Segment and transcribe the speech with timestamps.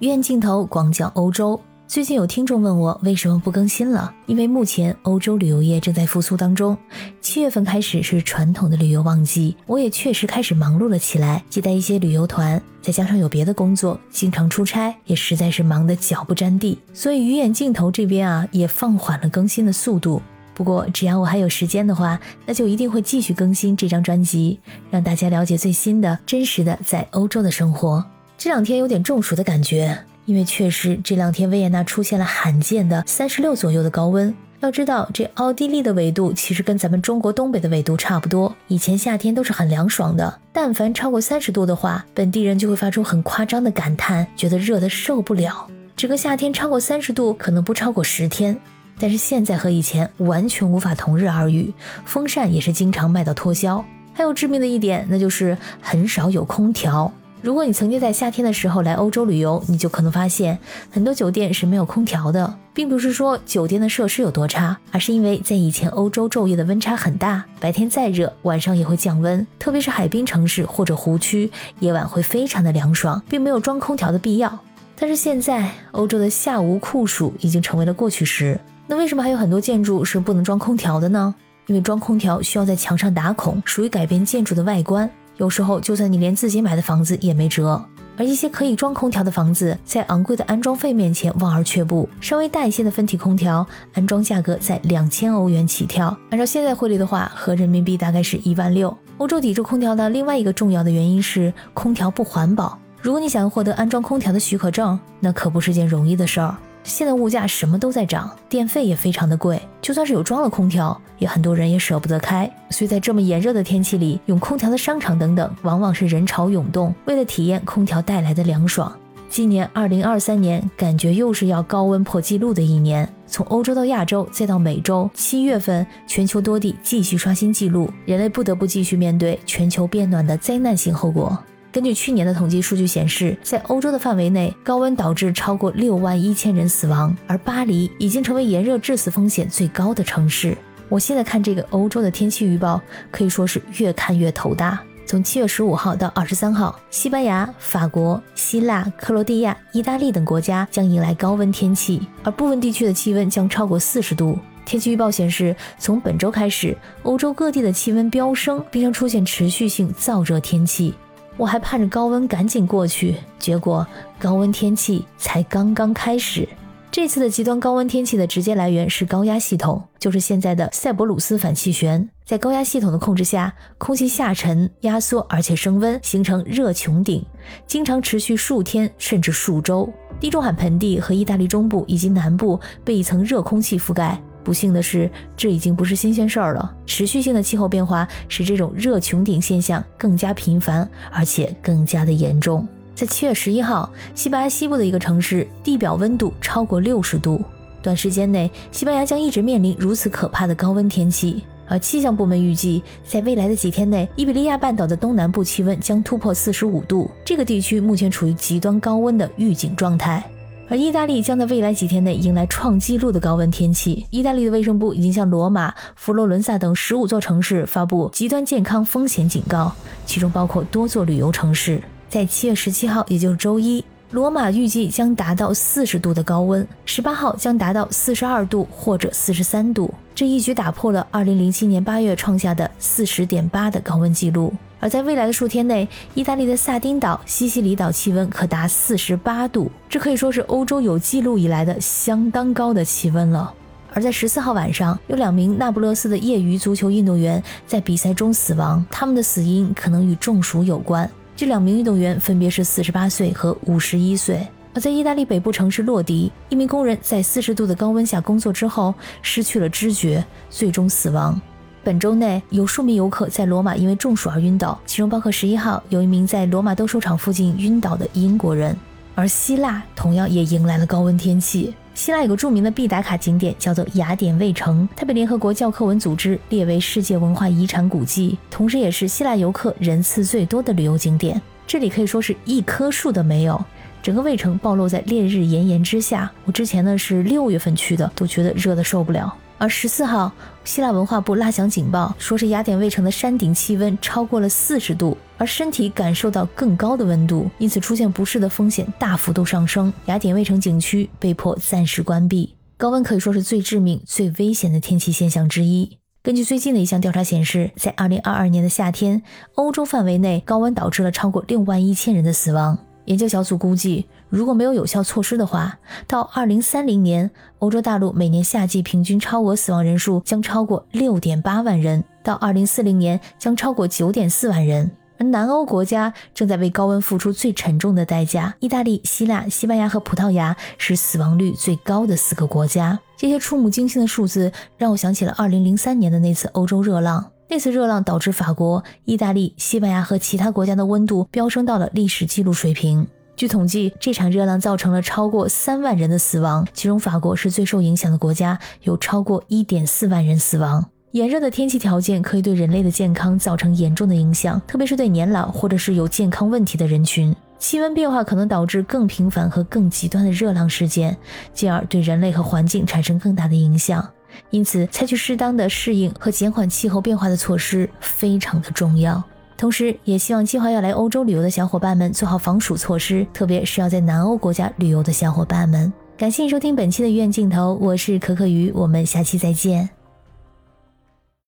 [0.00, 1.60] 鱼眼镜头广讲欧洲。
[1.86, 4.12] 最近有听众问我为什么不更新了？
[4.26, 6.76] 因为目前欧洲旅游业正在复苏当中，
[7.20, 20.20] 七月份开始是传统的旅游旺季，我也确实开始忙碌了起来，接待一些旅游团，再加上有别的工作，经常出差，也实在是忙得脚不沾地，所以鱼眼镜头这边啊也放缓了更新的速度。
[20.54, 24.58] 不过只要我还有时间的话，那就一定会继续更新这张专辑，
[24.90, 28.04] 让大家了解最新的、真实的在欧洲的生活。
[28.44, 29.98] 这两天有点中暑的感觉。
[30.26, 34.34] 因为确实这两天维也纳出现了罕见的三十六左右的高温。
[34.60, 40.38] 要知道，这奥地利的纬度其实跟咱们中国东北的纬度差不多，以前夏天都是很凉爽的。
[40.52, 45.66] 但凡超过三十度的话，本地人就会发出很夸张的感叹，觉得热得受不了。
[45.96, 48.54] 整个夏天超过三十度可能不超过十天，
[48.98, 51.72] 但是现在和以前完全无法同日而语，
[52.04, 53.82] 风扇也是经常卖到脱销。
[54.12, 57.10] 还有致命的一点，那就是很少有空调。
[57.44, 60.58] 如果你曾经在夏天的时候来欧洲旅游，你就可能发现
[60.90, 74.58] 很多酒店是没有空调的，并不是说酒店的设施有多差，而是因为在以前欧洲昼夜的温差很大，白天再热，晚上也会降温，特别是海滨城市或者湖区，夜晚会非常的凉爽，并没有装空调的必要。
[74.98, 81.34] 但是现在欧洲的夏无酷暑已经成为了过去时，那为什么还有很多建筑是不能装空调的呢？
[81.66, 85.10] 因为装空调需要在墙上打孔，属于改变建筑的外观。
[85.36, 87.84] 有时候，就算你连自己买的房子也没辙。
[88.16, 92.08] 而一些可以装空调的房子，在昂贵的安装费面前望而却步。
[92.20, 96.16] 稍微大一些的分体空调，安装价格在两千欧元起跳。
[96.30, 98.96] 按照现在汇率的话，合人民币大概是一万六。
[99.18, 102.78] 欧洲抵制空调的另外一个重要的原因是空调不环保。
[103.02, 106.56] 如果你想要获得安装空调的许可证，那可不是件容易的事儿。
[106.84, 112.48] 现在物价什么都在涨，电费也非常的贵，就算是有装了空调，也很多人也舍不得开。
[112.70, 118.94] 所以在这么炎热的天气里，用空调的商场等等，往往是人潮涌动，为了体验空调带来的凉爽。
[119.30, 123.08] 今年二零二三年，感觉又是要高温破纪录的一年。
[123.26, 131.36] 从欧洲到亚洲，再到美洲，七月份全球多地继续刷新纪录，人类不得不继续面对全球变暖的灾难性后果。
[131.74, 140.56] 根据去年的统计数据显示，在欧洲的范围内，高温导致超过六万一千人死亡，而巴黎已经成为炎热致死风险最高的城市。
[140.88, 142.80] 我现在看这个欧洲的天气预报，
[143.10, 144.78] 可以说是越看越头大。
[145.04, 154.38] 从七月十五号到二十三号，西班牙、法国、希腊、克罗地亚、意大利等国家将迎来高温天气，而部分地区的气温将超过四十度。
[154.64, 160.94] 天气预报显示，从本周开始，欧洲各地的气温飙升，并将出现持续性燥热天气。
[161.36, 163.86] 我还盼着高温赶紧过去，结果
[164.18, 166.48] 高温天气才刚刚开始。
[166.90, 172.08] 这次的极端高温天气的直接来源是高压系统，就是现在的塞伯鲁斯反气旋。
[172.24, 177.26] 在高压系统的控制下，空气下沉、压缩，而且升温，形成热穹顶，
[177.66, 179.92] 经常持续数天甚至数周。
[180.20, 184.22] 地中海盆地和意大利中部以及南部被一层热空气覆盖。
[184.44, 186.72] 不幸的是，这已经不是新鲜事儿了。
[186.84, 192.68] 持续性的气候变化使这种热穹顶现象更加频繁，而且更加的严重。
[192.94, 197.42] 在七月十一号，西班牙西部的一个城市地表温度超过六十度，
[197.82, 201.42] 短时间内，西班牙将一直面临如此可怕的高温天气。
[201.66, 210.22] 而气象部门预计，在未来的几天内，伊比利亚半岛的东南部气温将突破四十五度，这个地区目前处于极端高温的预警状态。
[210.70, 214.06] 而意大利将在未来几天内迎来创纪录的高温天气。
[214.08, 219.70] 意大利的卫生部已经向罗马、佛罗伦萨等十五座城市发布极端健康风险警告，
[220.06, 221.82] 其中包括多座旅游城市。
[222.08, 234.50] 在七月十七号，也就是周一，罗马预计将达到四十度的高温；十八号将达到四十二度或者四十三度，这一举打破了二零零七年八月创下的四十点八的高温纪录。
[234.84, 243.50] 而在未来的数天内，意大利的萨丁岛、西西里岛气温可达四十八度，这可以说是欧洲有记录以来的相当高的气温了。
[243.94, 251.10] 而在十四号晚上，有两名那不勒斯的业余足球运动员在比赛中死亡，他们的死因可能与中暑有关。
[251.34, 254.46] 这两名运动员分别是四十八岁和五十一岁。
[254.74, 261.40] 而在意大利北部城市洛迪，一名工人在四十度的高温下工作之后失去了知觉，最终死亡。
[261.84, 268.74] 本周内有数名游客在罗马因为中暑而晕倒，其中包括十一号有一名在罗马斗兽场附近晕倒的英国人。
[269.14, 271.74] 而希腊同样也迎来了高温天气。
[271.94, 281.40] 希腊有个著名的必打卡景点叫做雅典卫城，它被联合国教科文组织列为世界文化遗产古迹，同时也是希腊游客人次最多的旅游景点。
[281.66, 283.62] 这里可以说是一棵树都没有，
[284.02, 286.32] 整个卫城暴露在烈日炎炎之下。
[286.46, 289.36] 我之前呢是六月份去的，都觉得热得受不了。
[289.58, 290.32] 而十四号，
[290.64, 299.92] 希腊文化部拉响警报，说是雅典卫城的山顶气温超过了四十度，而身体感受到更高的温度，因此出现不适的风险大幅度上升。
[300.06, 302.54] 雅典卫城景区被迫暂时关闭。
[302.76, 305.98] 高温可以说是最致命、最危险的天气现象之一。
[306.22, 309.22] 根据最近的一项调查显示，在2022年的夏天，
[309.54, 312.78] 欧洲范围内高温导致了超过6万一千人的死亡。
[313.06, 324.90] 研究小组估计，如果没有有效措施的话，到2030年，欧洲大陆每年夏季平均超额死亡人数将超过6.8万人；到2040年，将超过9.4万人。
[325.16, 328.52] 而南欧国家正在为高温付出最沉重的代价。
[328.58, 332.98] 意大利、希腊、西班牙和葡萄牙是死亡率最高的四个国家。
[333.16, 337.30] 这些触目惊心的数字让我想起了2003年的那次欧洲热浪。
[337.54, 343.06] 那次热浪导致法国、意大利、西班牙和其他国家的温度飙升到了历史记录水平。
[343.36, 350.84] 据统计，这场热浪造成了超过三万人的死亡，其中法国是最受影响的国家，有超过1.4万人死亡。
[351.12, 357.32] 炎热的天气条件可以对人类的健康造成严重的影响，特别是对年老或者是有健康问题的人群。
[357.60, 361.16] 气温变化可能导致更频繁和更极端的热浪事件，
[361.52, 364.04] 进而对人类和环境产生更大的影响。
[364.50, 369.22] 因此，采取适当的适应和减缓气候变化的措施非常的重要。
[369.56, 375.92] 同时，也希望计划要来欧洲旅游的小伙伴们做好防暑措施，特别是要在南欧国家旅游的小伙伴们。
[376.16, 379.93] 感谢收听本期的医院镜头，我是可可鱼，我们下期再见。